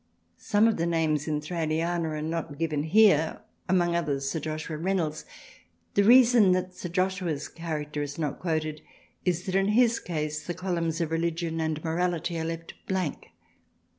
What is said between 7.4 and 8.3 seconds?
character is